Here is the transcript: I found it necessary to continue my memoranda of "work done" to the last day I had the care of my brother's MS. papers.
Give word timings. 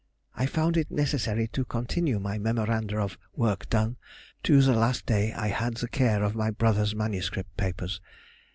I 0.33 0.47
found 0.47 0.77
it 0.77 0.89
necessary 0.89 1.47
to 1.49 1.63
continue 1.63 2.19
my 2.19 2.39
memoranda 2.39 2.97
of 2.97 3.19
"work 3.35 3.69
done" 3.69 3.97
to 4.41 4.59
the 4.59 4.73
last 4.73 5.05
day 5.05 5.31
I 5.31 5.49
had 5.49 5.75
the 5.75 5.87
care 5.87 6.23
of 6.23 6.33
my 6.33 6.49
brother's 6.49 6.95
MS. 6.95 7.29
papers. 7.55 8.01